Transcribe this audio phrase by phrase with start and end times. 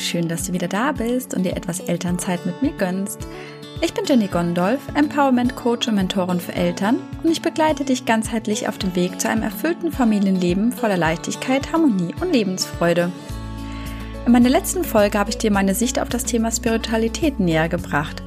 [0.00, 3.26] schön, dass du wieder da bist und dir etwas Elternzeit mit mir gönnst.
[3.82, 8.68] Ich bin Jenny Gondolf, Empowerment Coach und Mentorin für Eltern und ich begleite dich ganzheitlich
[8.68, 13.10] auf dem Weg zu einem erfüllten Familienleben voller Leichtigkeit, Harmonie und Lebensfreude.
[14.26, 18.22] In meiner letzten Folge habe ich dir meine Sicht auf das Thema Spiritualität näher gebracht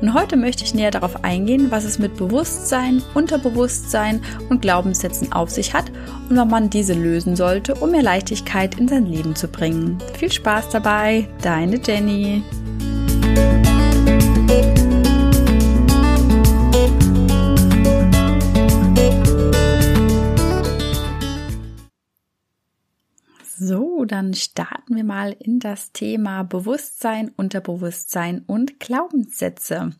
[0.00, 5.50] und heute möchte ich näher darauf eingehen, was es mit Bewusstsein, Unterbewusstsein und Glaubenssätzen auf
[5.50, 5.90] sich hat
[6.28, 9.98] und warum man diese lösen sollte, um mehr Leichtigkeit in sein Leben zu bringen.
[10.14, 12.42] Viel Spaß dabei, deine Jenny.
[24.08, 29.92] Dann starten wir mal in das Thema Bewusstsein, Unterbewusstsein und Glaubenssätze.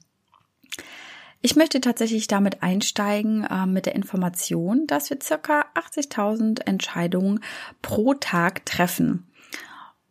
[1.40, 7.40] Ich möchte tatsächlich damit einsteigen äh, mit der Information, dass wir circa 80.000 Entscheidungen
[7.80, 9.28] pro Tag treffen.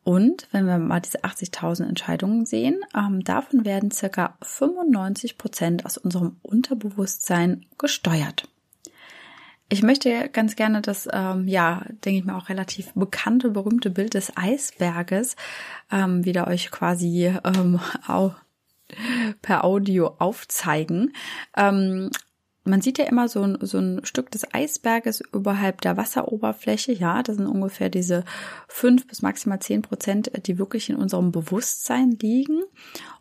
[0.04, 5.98] Und wenn wir mal diese 80.000 Entscheidungen sehen, ähm, davon werden circa 95 Prozent aus
[5.98, 8.48] unserem Unterbewusstsein gesteuert.
[9.70, 14.14] Ich möchte ganz gerne das, ähm, ja, denke ich mir auch relativ bekannte, berühmte Bild
[14.14, 15.36] des Eisberges
[15.92, 18.36] ähm, wieder euch quasi ähm, auch
[19.42, 21.14] per Audio aufzeigen.
[21.56, 22.10] Ähm,
[22.64, 26.92] man sieht ja immer so ein, so ein Stück des Eisberges überhalb der Wasseroberfläche.
[26.92, 28.24] Ja, das sind ungefähr diese
[28.68, 32.62] fünf bis maximal zehn Prozent, die wirklich in unserem Bewusstsein liegen.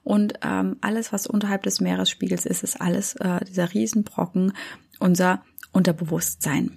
[0.02, 4.52] Und ähm, alles, was unterhalb des Meeresspiegels ist, ist alles äh, dieser Riesenbrocken,
[4.98, 5.42] unser
[5.76, 6.72] Unterbewusstsein.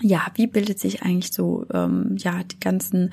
[0.00, 3.12] Ja, wie bildet sich eigentlich so ähm, ja die ganzen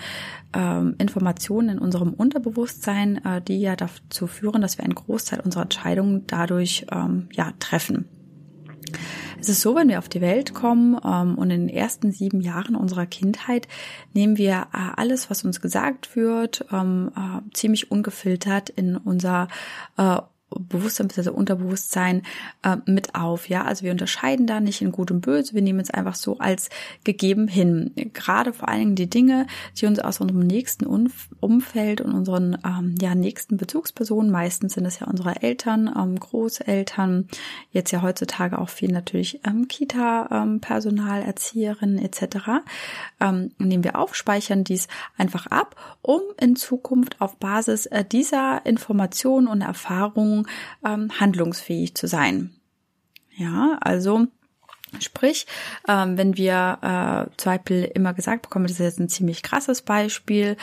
[0.54, 5.64] ähm, Informationen in unserem Unterbewusstsein, äh, die ja dazu führen, dass wir einen Großteil unserer
[5.64, 8.06] Entscheidungen dadurch ähm, ja treffen.
[9.40, 12.42] Es ist so, wenn wir auf die Welt kommen ähm, und in den ersten sieben
[12.42, 13.68] Jahren unserer Kindheit
[14.14, 19.48] nehmen wir äh, alles, was uns gesagt wird, ähm, äh, ziemlich ungefiltert in unser
[19.98, 20.18] äh,
[20.60, 21.30] Bewusstsein bzw.
[21.30, 22.24] Unterbewusstsein
[22.64, 23.50] äh, mit auf.
[23.50, 25.54] Ja, also wir unterscheiden da nicht in Gut und Böse.
[25.54, 26.70] Wir nehmen es einfach so als
[27.04, 27.92] gegeben hin.
[28.14, 29.48] Gerade vor allen Dingen die Dinge,
[29.78, 30.86] die uns aus unserem nächsten
[31.40, 37.28] Umfeld und unseren ähm, ja nächsten Bezugspersonen, meistens sind es ja unsere Eltern, ähm, Großeltern,
[37.72, 42.64] jetzt ja heutzutage auch viel natürlich ähm, Kita-Personal, ähm, Erzieherinnen etc.
[43.20, 44.88] Ähm, nehmen wir auf, speichern dies
[45.18, 50.41] einfach ab, um in Zukunft auf Basis äh, dieser Informationen und Erfahrungen
[50.86, 52.52] ähm, handlungsfähig zu sein.
[53.36, 54.28] Ja, also
[55.00, 55.48] Sprich,
[55.88, 59.84] ähm, wenn wir äh, zum Beispiel immer gesagt bekommen, das ist jetzt ein ziemlich krasses
[59.84, 60.58] Beispiel,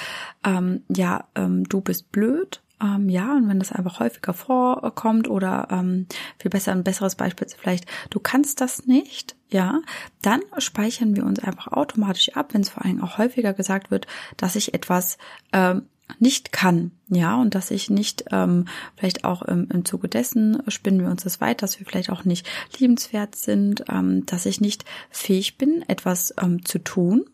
[0.44, 5.68] ähm, ja, ähm, du bist blöd, ähm, ja, und wenn das einfach häufiger vorkommt oder
[5.70, 6.06] ähm,
[6.38, 9.80] viel besser ein besseres Beispiel ist vielleicht, du kannst das nicht, ja,
[10.20, 14.06] dann speichern wir uns einfach automatisch ab, wenn es vor allem auch häufiger gesagt wird,
[14.36, 15.16] dass ich etwas
[15.52, 15.86] ähm,
[16.18, 21.00] nicht kann, ja, und dass ich nicht, ähm, vielleicht auch im, im Zuge dessen spinnen
[21.00, 22.48] wir uns das weit, dass wir vielleicht auch nicht
[22.78, 27.24] liebenswert sind, ähm, dass ich nicht fähig bin, etwas ähm, zu tun.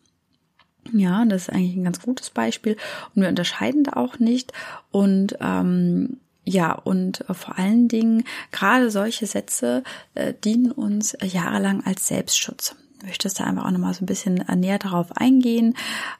[0.93, 2.77] Ja, das ist eigentlich ein ganz gutes Beispiel.
[3.15, 4.53] Und wir unterscheiden da auch nicht.
[4.91, 11.25] Und ähm, ja, und äh, vor allen Dingen gerade solche Sätze äh, dienen uns äh,
[11.25, 12.75] jahrelang als Selbstschutz
[13.05, 15.75] möchtest da einfach auch nochmal so ein bisschen näher darauf eingehen.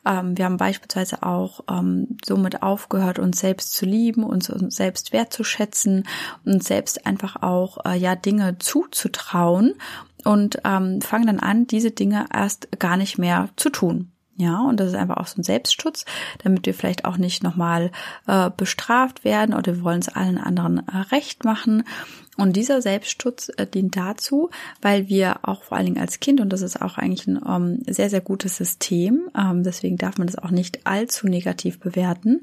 [0.05, 5.13] Ähm, wir haben beispielsweise auch ähm, somit aufgehört, uns selbst zu lieben, uns, uns selbst
[5.13, 6.07] wertzuschätzen
[6.45, 9.75] und selbst einfach auch äh, ja Dinge zuzutrauen
[10.23, 14.11] und ähm, fangen dann an, diese Dinge erst gar nicht mehr zu tun.
[14.37, 16.03] Ja, und das ist einfach auch so ein Selbstschutz,
[16.43, 17.91] damit wir vielleicht auch nicht nochmal
[18.27, 21.83] äh, bestraft werden oder wir wollen es allen anderen äh, recht machen.
[22.35, 24.49] Und dieser Selbstschutz äh, dient dazu,
[24.81, 27.83] weil wir auch vor allen Dingen als Kind, und das ist auch eigentlich ein ähm,
[27.87, 32.41] sehr, sehr gutes System, ähm, deswegen darf man das auch nicht allzu negativ bewerten.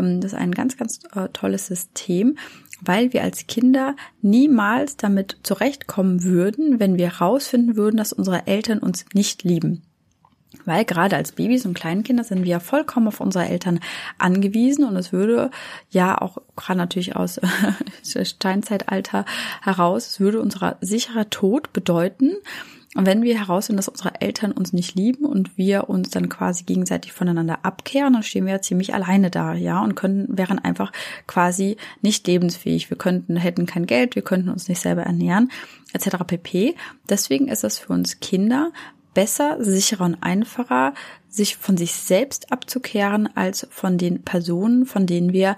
[0.00, 2.36] Ähm, das ist ein ganz, ganz äh, tolles System,
[2.80, 8.80] weil wir als Kinder niemals damit zurechtkommen würden, wenn wir herausfinden würden, dass unsere Eltern
[8.80, 9.84] uns nicht lieben.
[10.64, 13.80] Weil gerade als Babys und Kleinkinder sind wir ja vollkommen auf unsere Eltern
[14.18, 15.50] angewiesen und es würde
[15.90, 17.40] ja auch gerade natürlich aus
[18.02, 19.24] Steinzeitalter
[19.62, 22.32] heraus, es würde unser sicherer Tod bedeuten,
[22.94, 27.12] wenn wir herausfinden, dass unsere Eltern uns nicht lieben und wir uns dann quasi gegenseitig
[27.12, 30.90] voneinander abkehren, dann stehen wir ja ziemlich alleine da, ja, und können, wären einfach
[31.26, 32.88] quasi nicht lebensfähig.
[32.90, 35.50] Wir könnten, hätten kein Geld, wir könnten uns nicht selber ernähren,
[35.92, 36.16] etc.
[36.26, 36.74] pp.
[37.08, 38.72] Deswegen ist es für uns Kinder
[39.18, 40.94] besser, sicherer und einfacher,
[41.28, 45.56] sich von sich selbst abzukehren, als von den Personen, von denen wir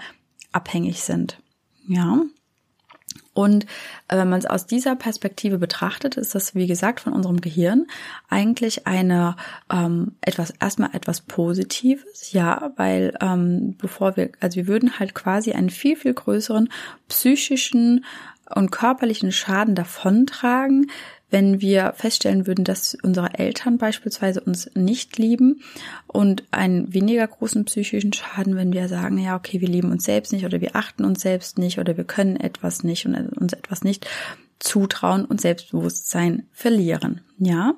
[0.51, 1.39] abhängig sind.
[1.87, 2.23] Ja.
[3.35, 3.65] Und
[4.09, 7.87] äh, wenn man es aus dieser Perspektive betrachtet, ist das, wie gesagt, von unserem Gehirn
[8.31, 9.37] eigentlich eine
[9.71, 15.53] ähm, etwas erstmal etwas Positives, ja, weil ähm, bevor wir, also wir würden halt quasi
[15.53, 16.71] einen viel, viel größeren
[17.09, 18.07] psychischen
[18.55, 20.91] und körperlichen Schaden davontragen,
[21.31, 25.63] wenn wir feststellen würden, dass unsere Eltern beispielsweise uns nicht lieben
[26.07, 30.33] und einen weniger großen psychischen Schaden, wenn wir sagen, ja, okay, wir lieben uns selbst
[30.33, 33.85] nicht oder wir achten uns selbst nicht oder wir können etwas nicht und uns etwas
[33.85, 34.09] nicht
[34.61, 37.23] zutrauen und Selbstbewusstsein verlieren.
[37.39, 37.75] Ja,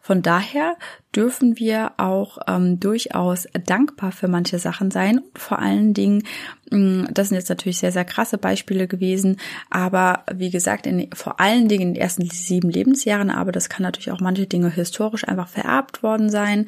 [0.00, 0.76] von daher
[1.14, 5.20] dürfen wir auch ähm, durchaus dankbar für manche Sachen sein.
[5.34, 6.22] Vor allen Dingen,
[6.70, 9.36] das sind jetzt natürlich sehr, sehr krasse Beispiele gewesen,
[9.70, 13.82] aber wie gesagt, in, vor allen Dingen in den ersten sieben Lebensjahren, aber das kann
[13.82, 16.66] natürlich auch manche Dinge historisch einfach vererbt worden sein.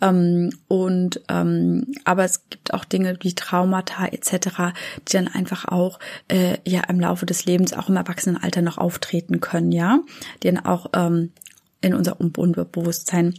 [0.00, 4.74] Ähm, und ähm, aber es gibt auch Dinge wie Traumata etc.,
[5.08, 9.40] die dann einfach auch äh, ja im Laufe des Lebens, auch im Erwachsenenalter noch auftreten
[9.40, 10.00] können, ja,
[10.42, 11.32] die dann auch ähm,
[11.80, 13.34] in unser Unbewusstsein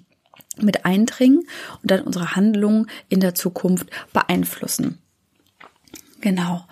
[0.60, 1.40] mit eindringen
[1.82, 5.00] und dann unsere Handlungen in der Zukunft beeinflussen.
[6.22, 6.66] Genau.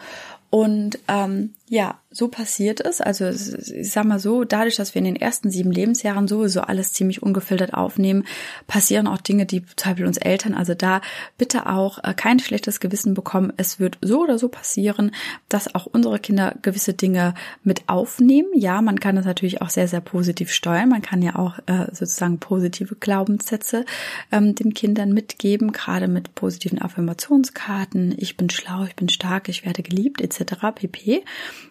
[0.50, 3.02] Und ähm, ja, so passiert es.
[3.02, 6.94] Also ich sag mal so, dadurch, dass wir in den ersten sieben Lebensjahren sowieso alles
[6.94, 8.26] ziemlich ungefiltert aufnehmen,
[8.68, 11.02] passieren auch Dinge, die zum Beispiel uns Eltern, also da
[11.38, 13.52] bitte auch äh, kein schlechtes Gewissen bekommen.
[13.58, 15.12] Es wird so oder so passieren,
[15.50, 17.34] dass auch unsere Kinder gewisse Dinge
[17.64, 18.50] mit aufnehmen.
[18.54, 20.90] Ja, man kann das natürlich auch sehr, sehr positiv steuern.
[20.90, 23.86] Man kann ja auch äh, sozusagen positive Glaubenssätze
[24.32, 28.14] ähm, den Kindern mitgeben, gerade mit positiven Affirmationskarten.
[28.18, 30.68] Ich bin schlau, ich bin stark, ich werde geliebt etc.
[30.76, 31.24] pp.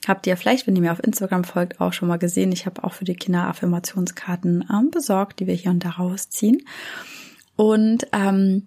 [0.06, 2.52] Habt ihr vielleicht, wenn ihr mir auf Instagram folgt, auch schon mal gesehen.
[2.52, 6.62] Ich habe auch für die Kinder Affirmationskarten ähm, besorgt, die wir hier und da rausziehen.
[7.56, 8.66] Und ähm,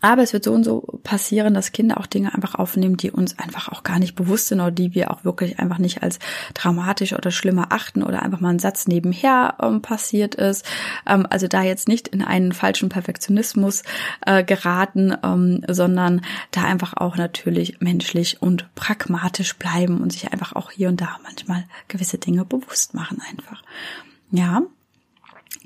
[0.00, 3.38] aber es wird so und so passieren, dass Kinder auch Dinge einfach aufnehmen, die uns
[3.38, 6.18] einfach auch gar nicht bewusst sind oder die wir auch wirklich einfach nicht als
[6.54, 10.64] dramatisch oder schlimmer achten oder einfach mal ein Satz nebenher ähm, passiert ist.
[11.06, 13.82] Ähm, also da jetzt nicht in einen falschen Perfektionismus
[14.24, 16.20] äh, geraten, ähm, sondern
[16.50, 21.16] da einfach auch natürlich menschlich und pragmatisch bleiben und sich einfach auch hier und da
[21.24, 23.62] manchmal gewisse Dinge bewusst machen einfach.
[24.30, 24.62] Ja,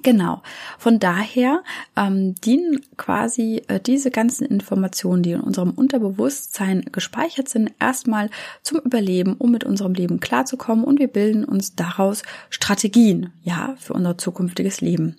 [0.03, 0.43] Genau.
[0.79, 1.62] Von daher
[1.97, 8.31] ähm, dienen quasi äh, diese ganzen Informationen, die in unserem Unterbewusstsein gespeichert sind, erstmal
[8.62, 13.93] zum Überleben, um mit unserem Leben klarzukommen und wir bilden uns daraus Strategien, ja, für
[13.93, 15.17] unser zukünftiges Leben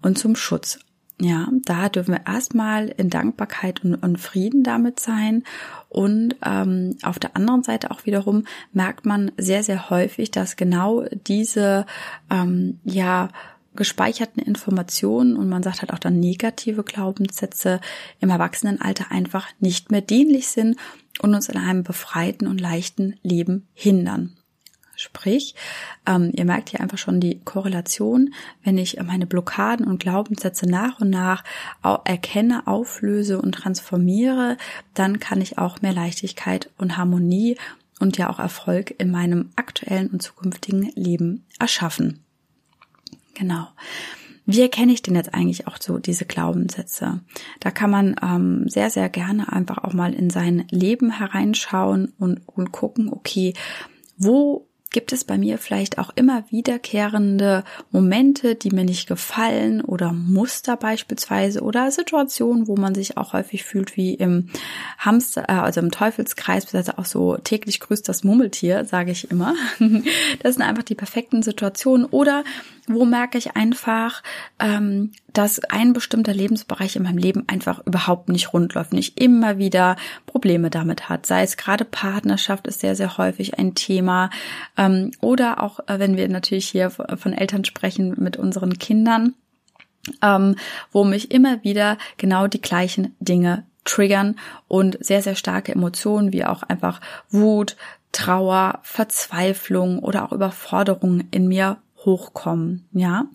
[0.00, 0.80] und zum Schutz.
[1.20, 5.44] Ja, da dürfen wir erstmal in Dankbarkeit und, und Frieden damit sein.
[5.88, 11.04] Und ähm, auf der anderen Seite auch wiederum merkt man sehr, sehr häufig, dass genau
[11.26, 11.86] diese
[12.28, 13.28] ähm, ja
[13.74, 17.80] gespeicherten Informationen und man sagt halt auch dann negative Glaubenssätze
[18.20, 20.76] im Erwachsenenalter einfach nicht mehr dienlich sind
[21.20, 24.36] und uns in einem befreiten und leichten Leben hindern.
[24.94, 25.54] Sprich,
[26.06, 31.00] ähm, ihr merkt hier einfach schon die Korrelation, wenn ich meine Blockaden und Glaubenssätze nach
[31.00, 31.44] und nach
[32.04, 34.58] erkenne, auflöse und transformiere,
[34.94, 37.56] dann kann ich auch mehr Leichtigkeit und Harmonie
[38.00, 42.20] und ja auch Erfolg in meinem aktuellen und zukünftigen Leben erschaffen.
[43.34, 43.68] Genau.
[44.44, 47.20] Wie erkenne ich denn jetzt eigentlich auch so diese Glaubenssätze?
[47.60, 52.40] Da kann man ähm, sehr, sehr gerne einfach auch mal in sein Leben hereinschauen und,
[52.46, 53.54] und gucken, okay,
[54.16, 60.12] wo gibt es bei mir vielleicht auch immer wiederkehrende Momente, die mir nicht gefallen oder
[60.12, 64.50] Muster beispielsweise oder Situationen, wo man sich auch häufig fühlt wie im
[64.98, 69.54] Hamster, äh, also im Teufelskreis, also auch so täglich grüßt das Mummeltier, sage ich immer.
[70.42, 72.44] Das sind einfach die perfekten Situationen oder
[72.94, 74.22] wo merke ich einfach,
[74.58, 79.58] ähm, dass ein bestimmter Lebensbereich in meinem Leben einfach überhaupt nicht rund läuft, nicht immer
[79.58, 79.96] wieder
[80.26, 81.26] Probleme damit hat.
[81.26, 84.30] Sei es gerade Partnerschaft ist sehr, sehr häufig ein Thema.
[84.76, 89.34] Ähm, oder auch, äh, wenn wir natürlich hier von Eltern sprechen mit unseren Kindern,
[90.20, 90.56] ähm,
[90.90, 94.36] wo mich immer wieder genau die gleichen Dinge triggern
[94.68, 97.76] und sehr, sehr starke Emotionen wie auch einfach Wut,
[98.12, 102.86] Trauer, Verzweiflung oder auch Überforderung in mir hochkommen.
[102.92, 103.26] Ja,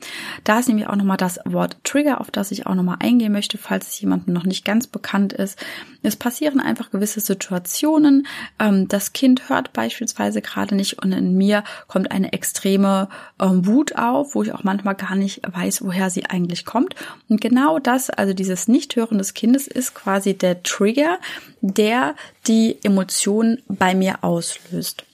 [0.44, 3.58] da ist nämlich auch nochmal das Wort Trigger, auf das ich auch nochmal eingehen möchte,
[3.58, 5.58] falls es jemandem noch nicht ganz bekannt ist.
[6.04, 8.28] Es passieren einfach gewisse Situationen.
[8.60, 13.10] Ähm, das Kind hört beispielsweise gerade nicht und in mir kommt eine extreme
[13.40, 16.96] ähm, Wut auf, wo ich auch manchmal gar nicht weiß, woher sie eigentlich kommt.
[17.30, 21.20] Und genau das, also dieses Nichthören des Kindes, ist quasi der Trigger,
[21.62, 22.16] der
[22.48, 25.07] die Emotionen bei mir auslöst.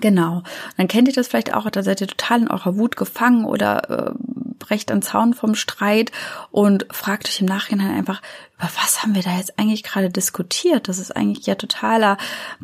[0.00, 0.44] Genau.
[0.76, 3.90] Dann kennt ihr das vielleicht auch, da seid ihr total in eurer Wut gefangen oder
[3.90, 4.12] äh,
[4.58, 6.12] brecht einen Zaun vom Streit
[6.50, 8.22] und fragt euch im Nachhinein einfach,
[8.56, 10.88] über was haben wir da jetzt eigentlich gerade diskutiert?
[10.88, 12.16] Das ist eigentlich ja totaler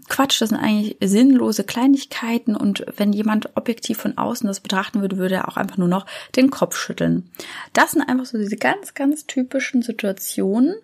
[0.08, 5.16] Quatsch, das sind eigentlich sinnlose Kleinigkeiten und wenn jemand objektiv von außen das betrachten würde,
[5.16, 7.30] würde er auch einfach nur noch den Kopf schütteln.
[7.72, 10.74] Das sind einfach so diese ganz, ganz typischen Situationen,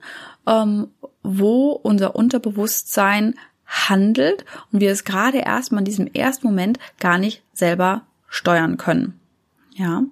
[0.47, 0.89] ähm,
[1.23, 3.35] wo unser Unterbewusstsein
[3.71, 9.19] handelt und wir es gerade erstmal in diesem ersten Moment gar nicht selber steuern können.
[9.75, 10.03] Ja.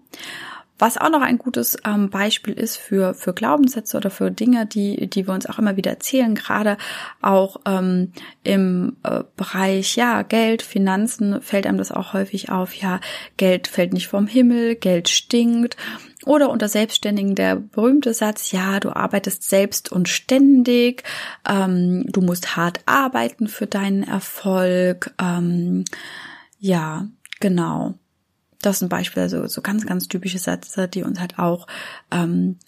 [0.80, 5.08] Was auch noch ein gutes ähm, Beispiel ist für, für Glaubenssätze oder für Dinge, die,
[5.08, 6.76] die wir uns auch immer wieder erzählen, gerade
[7.20, 8.12] auch ähm,
[8.44, 13.00] im äh, Bereich, ja, Geld, Finanzen fällt einem das auch häufig auf, ja,
[13.36, 15.76] Geld fällt nicht vom Himmel, Geld stinkt.
[16.28, 21.02] Oder unter Selbstständigen der berühmte Satz, ja, du arbeitest selbst und ständig,
[21.48, 25.86] ähm, du musst hart arbeiten für deinen Erfolg, ähm,
[26.58, 27.06] ja,
[27.40, 27.94] genau
[28.60, 31.66] das sind Beispiele, so, so ganz, ganz typische Sätze, die uns halt auch
[32.10, 32.58] ähm,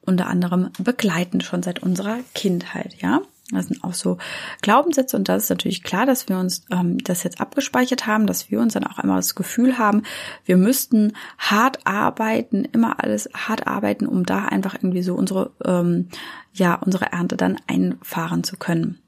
[0.00, 3.20] unter anderem begleiten, schon seit unserer Kindheit, ja.
[3.52, 4.18] Das sind auch so
[4.60, 8.50] Glaubenssätze und das ist natürlich klar, dass wir uns ähm, das jetzt abgespeichert haben, dass
[8.50, 10.02] wir uns dann auch einmal das Gefühl haben,
[10.44, 16.08] wir müssten hart arbeiten, immer alles hart arbeiten, um da einfach irgendwie so unsere ähm,
[16.52, 18.98] ja unsere Ernte dann einfahren zu können.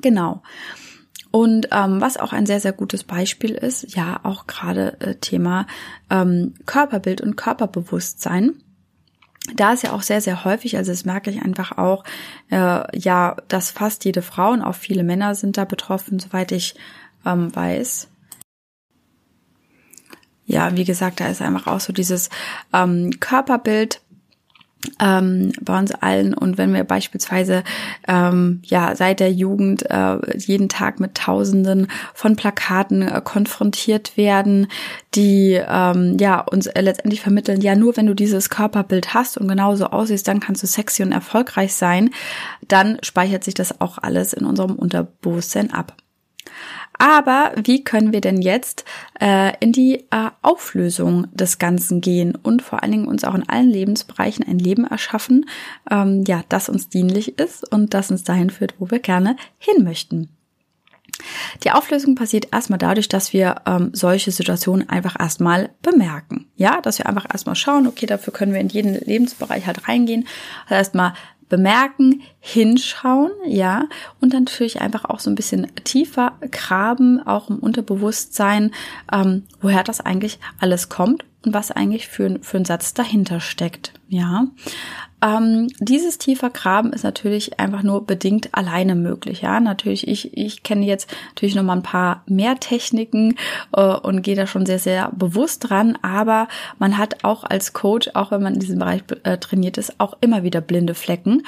[0.00, 0.42] Genau.
[1.32, 5.66] Und ähm, was auch ein sehr, sehr gutes Beispiel ist, ja, auch gerade äh, Thema
[6.08, 8.62] ähm, Körperbild und Körperbewusstsein.
[9.56, 12.04] Da ist ja auch sehr, sehr häufig, also das merke ich einfach auch,
[12.50, 16.74] äh, ja, dass fast jede Frau und auch viele Männer sind da betroffen, soweit ich
[17.24, 18.08] ähm, weiß.
[20.46, 22.28] Ja, wie gesagt, da ist einfach auch so dieses
[22.72, 24.00] ähm, Körperbild
[25.00, 27.62] ähm, bei uns allen und wenn wir beispielsweise
[28.08, 34.68] ähm, ja seit der Jugend äh, jeden Tag mit Tausenden von Plakaten äh, konfrontiert werden,
[35.14, 39.48] die ähm, ja uns äh, letztendlich vermitteln, ja nur wenn du dieses Körperbild hast und
[39.48, 42.10] genauso aussiehst, dann kannst du sexy und erfolgreich sein,
[42.66, 45.96] dann speichert sich das auch alles in unserem Unterbewusstsein ab.
[47.00, 48.84] Aber wie können wir denn jetzt
[49.18, 53.48] äh, in die äh, Auflösung des Ganzen gehen und vor allen Dingen uns auch in
[53.48, 55.48] allen Lebensbereichen ein Leben erschaffen,
[55.90, 59.82] ähm, ja, das uns dienlich ist und das uns dahin führt, wo wir gerne hin
[59.82, 60.28] möchten?
[61.64, 66.48] Die Auflösung passiert erstmal dadurch, dass wir ähm, solche Situationen einfach erstmal bemerken.
[66.56, 70.28] Ja, dass wir einfach erstmal schauen, okay, dafür können wir in jeden Lebensbereich halt reingehen.
[70.64, 71.14] Also erstmal
[71.48, 73.86] bemerken, hinschauen, ja,
[74.20, 78.72] und dann natürlich einfach auch so ein bisschen tiefer graben, auch im Unterbewusstsein,
[79.12, 83.92] ähm, woher das eigentlich alles kommt und was eigentlich für, für ein Satz dahinter steckt,
[84.08, 84.46] ja.
[85.22, 89.42] Ähm, dieses tiefer Graben ist natürlich einfach nur bedingt alleine möglich.
[89.42, 93.36] Ja, natürlich, ich, ich kenne jetzt natürlich noch mal ein paar mehr Techniken
[93.72, 95.98] äh, und gehe da schon sehr, sehr bewusst dran.
[96.00, 100.00] Aber man hat auch als Coach, auch wenn man in diesem Bereich äh, trainiert ist,
[100.00, 101.42] auch immer wieder blinde Flecken.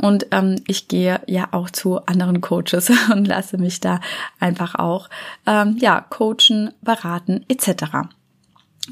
[0.00, 4.00] Und ähm, ich gehe ja auch zu anderen Coaches und lasse mich da
[4.40, 5.08] einfach auch
[5.46, 8.08] ähm, ja coachen, beraten etc.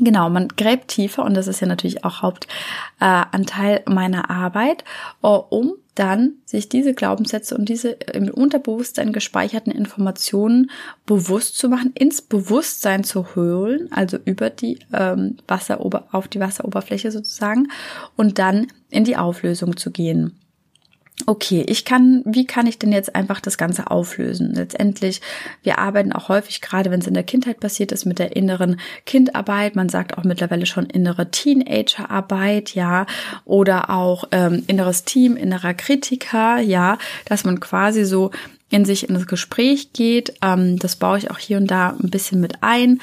[0.00, 4.84] Genau, man gräbt tiefer und das ist ja natürlich auch Hauptanteil äh, meiner Arbeit,
[5.22, 10.70] uh, um dann sich diese Glaubenssätze und diese im Unterbewusstsein gespeicherten Informationen
[11.04, 17.10] bewusst zu machen, ins Bewusstsein zu holen, also über die ähm, Wasserober auf die Wasseroberfläche
[17.12, 17.68] sozusagen
[18.16, 20.38] und dann in die Auflösung zu gehen
[21.26, 24.54] okay, ich kann, wie kann ich denn jetzt einfach das Ganze auflösen?
[24.54, 25.20] Letztendlich,
[25.62, 28.80] wir arbeiten auch häufig, gerade wenn es in der Kindheit passiert ist, mit der inneren
[29.06, 29.76] Kindarbeit.
[29.76, 33.06] Man sagt auch mittlerweile schon innere Teenagerarbeit, ja,
[33.44, 38.30] oder auch ähm, inneres Team, innerer Kritiker, ja, dass man quasi so
[38.70, 40.34] in sich in das Gespräch geht.
[40.42, 43.00] Ähm, das baue ich auch hier und da ein bisschen mit ein.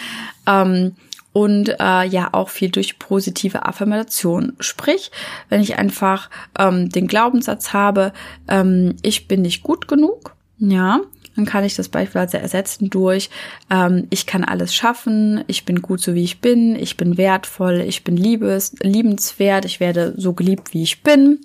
[0.48, 0.96] Ähm,
[1.34, 4.54] und äh, ja auch viel durch positive Affirmation.
[4.60, 5.12] Sprich,
[5.50, 8.14] wenn ich einfach ähm, den Glaubenssatz habe,
[8.48, 11.02] ähm, ich bin nicht gut genug, ja,
[11.36, 13.30] dann kann ich das beispielsweise ersetzen durch,
[13.70, 17.82] ähm, ich kann alles schaffen, ich bin gut so wie ich bin, ich bin wertvoll,
[17.82, 21.40] ich bin liebes, liebenswert, ich werde so geliebt wie ich bin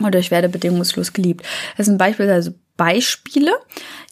[0.00, 1.44] oder ich werde bedingungslos geliebt.
[1.76, 3.52] Das sind beispielsweise Beispiele,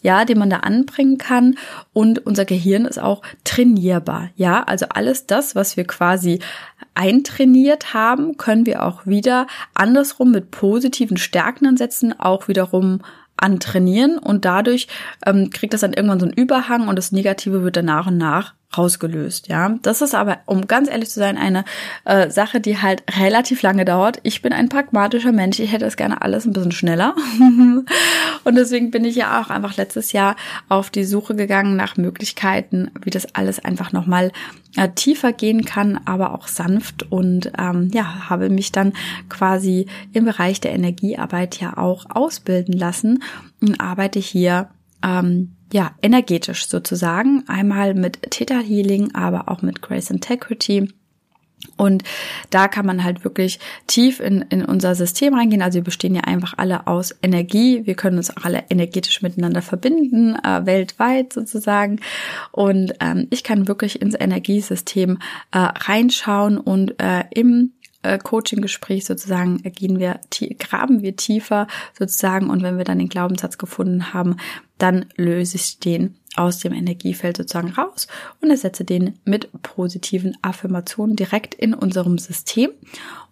[0.01, 1.57] ja, die man da anbringen kann.
[1.91, 4.29] Und unser Gehirn ist auch trainierbar.
[4.35, 6.39] Ja, also alles das, was wir quasi
[6.95, 13.01] eintrainiert haben, können wir auch wieder andersrum mit positiven stärkenden Sätzen auch wiederum
[13.35, 14.87] antrainieren und dadurch
[15.25, 18.17] ähm, kriegt das dann irgendwann so einen Überhang und das Negative wird dann nach und
[18.17, 19.77] nach rausgelöst, ja.
[19.81, 21.65] Das ist aber, um ganz ehrlich zu sein, eine
[22.05, 24.19] äh, Sache, die halt relativ lange dauert.
[24.23, 27.15] Ich bin ein pragmatischer Mensch, ich hätte es gerne alles ein bisschen schneller.
[28.43, 30.35] und deswegen bin ich ja auch einfach letztes Jahr
[30.69, 34.31] auf die Suche gegangen nach Möglichkeiten, wie das alles einfach nochmal
[34.75, 38.93] äh, tiefer gehen kann, aber auch sanft und ähm, ja, habe mich dann
[39.29, 43.23] quasi im Bereich der Energiearbeit ja auch ausbilden lassen
[43.61, 44.69] und arbeite hier
[45.03, 47.43] ähm, ja, energetisch sozusagen.
[47.47, 50.87] Einmal mit Theta Healing, aber auch mit Grace Integrity.
[51.77, 52.03] Und
[52.51, 55.63] da kann man halt wirklich tief in, in unser System reingehen.
[55.63, 57.87] Also wir bestehen ja einfach alle aus Energie.
[57.87, 61.99] Wir können uns auch alle energetisch miteinander verbinden, äh, weltweit sozusagen.
[62.51, 65.17] Und ähm, ich kann wirklich ins Energiesystem
[65.51, 67.71] äh, reinschauen und äh, im
[68.03, 70.19] äh, Coaching-Gespräch sozusagen gehen wir,
[70.59, 74.35] graben wir tiefer sozusagen und wenn wir dann den Glaubenssatz gefunden haben,
[74.83, 78.07] dann löse ich den aus dem Energiefeld sozusagen raus
[78.41, 82.71] und ersetze den mit positiven Affirmationen direkt in unserem System.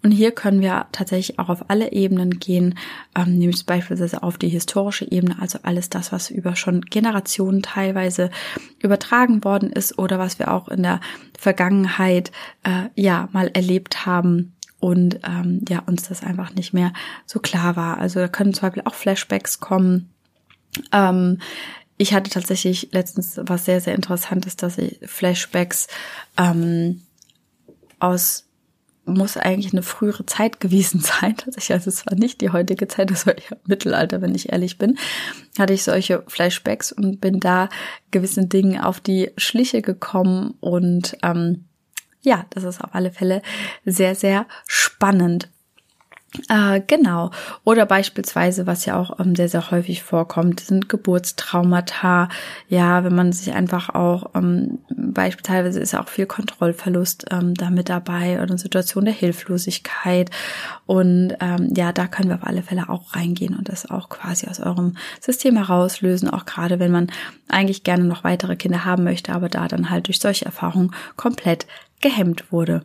[0.02, 2.78] Und hier können wir tatsächlich auch auf alle Ebenen gehen,
[3.16, 8.30] ähm, nämlich beispielsweise auf die historische Ebene, also alles das, was über schon Generationen teilweise
[8.80, 11.02] übertragen worden ist oder was wir auch in der
[11.38, 12.32] Vergangenheit
[12.64, 16.94] äh, ja mal erlebt haben und ähm, ja uns das einfach nicht mehr
[17.26, 17.98] so klar war.
[17.98, 20.10] Also da können zum Beispiel auch Flashbacks kommen.
[20.92, 21.40] Ähm,
[21.98, 25.88] ich hatte tatsächlich letztens was sehr, sehr interessantes, dass ich Flashbacks
[26.38, 27.04] ähm,
[28.00, 28.46] aus
[29.06, 31.36] muss eigentlich eine frühere Zeit gewesen sein.
[31.56, 34.98] Also es war nicht die heutige Zeit, das war eher Mittelalter, wenn ich ehrlich bin.
[35.58, 37.70] Hatte ich solche Flashbacks und bin da
[38.12, 41.66] gewissen Dingen auf die Schliche gekommen und ähm,
[42.22, 43.42] ja, das ist auf alle Fälle
[43.84, 45.50] sehr, sehr spannend.
[46.48, 47.32] Äh, genau.
[47.66, 52.30] Oder beispielsweise, was ja auch ähm, sehr, sehr häufig vorkommt, sind Geburtstraumata.
[52.70, 57.90] Ja, wenn man sich einfach auch, ähm, beispielsweise ist ja auch viel Kontrollverlust ähm, damit
[57.90, 60.32] dabei oder Situation der Hilflosigkeit.
[60.86, 64.48] Und ähm, ja, da können wir auf alle Fälle auch reingehen und das auch quasi
[64.48, 66.30] aus eurem System herauslösen.
[66.30, 67.12] Auch gerade, wenn man
[67.50, 71.68] eigentlich gerne noch weitere Kinder haben möchte, aber da dann halt durch solche Erfahrungen komplett
[72.00, 72.84] gehemmt wurde.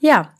[0.00, 0.30] Ja,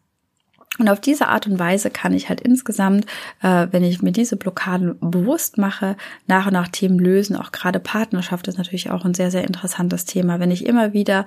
[0.79, 3.05] und auf diese Art und Weise kann ich halt insgesamt,
[3.43, 7.37] äh, wenn ich mir diese Blockaden bewusst mache, nach und nach Themen lösen.
[7.37, 10.41] Auch gerade Partnerschaft ist natürlich auch ein sehr, sehr interessantes Thema.
[10.41, 11.26] Wenn ich immer wieder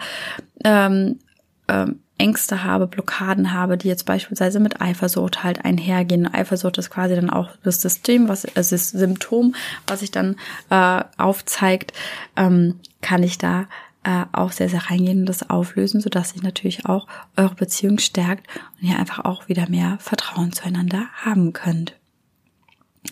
[0.63, 1.19] ähm,
[1.67, 6.33] ähm, Ängste habe, Blockaden habe, die jetzt beispielsweise mit Eifersucht halt einhergehen.
[6.33, 9.53] Eifersucht ist quasi dann auch das System, was es ist Symptom,
[9.85, 10.37] was sich dann
[10.69, 11.91] äh, aufzeigt,
[12.37, 13.67] ähm, kann ich da
[14.05, 18.47] äh, auch sehr, sehr reingehen und das auflösen, sodass sich natürlich auch eure Beziehung stärkt
[18.79, 21.95] und ihr einfach auch wieder mehr Vertrauen zueinander haben könnt.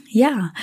[0.08, 0.54] Ja,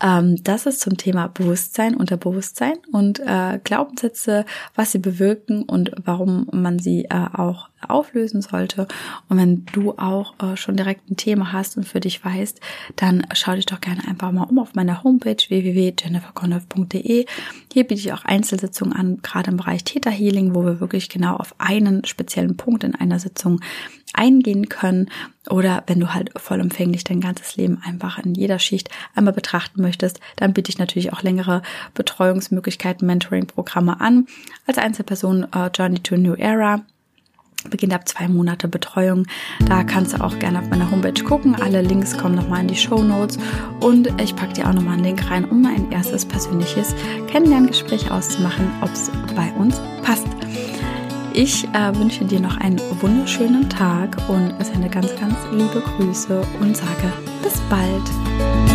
[0.00, 6.48] ähm, das ist zum Thema Bewusstsein, Unterbewusstsein und äh, Glaubenssätze, was sie bewirken und warum
[6.52, 8.86] man sie äh, auch auflösen sollte.
[9.28, 12.60] Und wenn du auch äh, schon direkt ein Thema hast und für dich weißt,
[12.96, 17.26] dann schau dich doch gerne einfach mal um auf meiner Homepage www.jenniferconolf.de.
[17.72, 21.36] Hier biete ich auch Einzelsitzungen an, gerade im Bereich Theta Healing, wo wir wirklich genau
[21.36, 23.60] auf einen speziellen Punkt in einer Sitzung
[24.14, 25.08] eingehen können
[25.50, 30.20] oder wenn du halt vollumfänglich dein ganzes Leben einfach in jeder Schicht einmal betrachten möchtest,
[30.36, 31.62] dann biete ich natürlich auch längere
[31.94, 34.26] Betreuungsmöglichkeiten, Mentoring-Programme an.
[34.66, 36.84] Als Einzelperson uh, Journey to a New Era
[37.70, 39.26] beginnt ab zwei Monate Betreuung.
[39.66, 41.54] Da kannst du auch gerne auf meiner Homepage gucken.
[41.54, 43.38] Alle Links kommen nochmal in die Show Notes
[43.80, 46.94] und ich packe dir auch nochmal einen Link rein, um ein erstes persönliches
[47.28, 50.26] Kennenlerngespräch auszumachen, ob es bei uns passt.
[51.34, 56.76] Ich äh, wünsche dir noch einen wunderschönen Tag und sende ganz, ganz liebe Grüße und
[56.76, 58.71] sage bis bald.